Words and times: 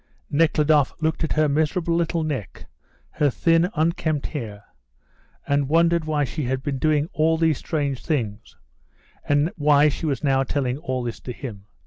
Nekhludoff 0.31 0.93
looked 0.99 1.23
at 1.23 1.33
her 1.33 1.47
miserable 1.47 1.93
little 1.93 2.23
neck, 2.23 2.65
her 3.11 3.29
thin, 3.29 3.69
unkempt 3.75 4.25
hair, 4.25 4.63
and 5.45 5.69
wondered 5.69 6.05
why 6.05 6.23
she 6.23 6.45
had 6.45 6.63
been 6.63 6.79
doing 6.79 7.07
all 7.13 7.37
these 7.37 7.59
strange 7.59 8.03
things, 8.03 8.55
and 9.29 9.51
why 9.57 9.89
she 9.89 10.07
was 10.07 10.23
now 10.23 10.41
telling 10.41 10.79
all 10.79 11.03
this 11.03 11.19
to 11.19 11.31
him. 11.31 11.67